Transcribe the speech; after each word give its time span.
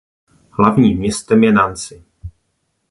Hlavním 0.51 0.97
městem 0.97 1.43
je 1.43 1.51
Nancy. 1.51 2.03